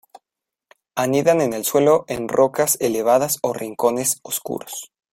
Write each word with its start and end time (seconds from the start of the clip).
Anidan 0.95 1.41
en 1.41 1.53
el 1.53 1.63
suelo 1.63 2.05
en 2.07 2.27
rocas 2.27 2.75
elevadas 2.79 3.37
o 3.43 3.53
rincones 3.53 4.17
oscuros. 4.23 4.91